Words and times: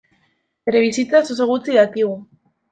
Bere 0.69 0.81
bizitzaz 0.85 1.23
oso 1.37 1.49
gutxi 1.53 1.79
dakigu. 1.79 2.19